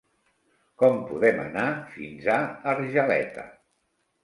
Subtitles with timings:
[0.83, 1.67] Com podem anar
[1.97, 2.39] fins a
[2.75, 3.49] Argeleta?